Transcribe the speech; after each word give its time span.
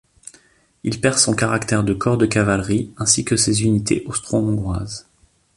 Il 0.83 0.99
perd 0.99 1.19
son 1.19 1.35
caractère 1.35 1.83
de 1.83 1.93
corps 1.93 2.17
de 2.17 2.25
cavalerie 2.25 2.91
ainsi 2.97 3.23
que 3.23 3.35
ses 3.35 3.61
unités 3.65 4.01
austro-hongroises. 4.07 5.05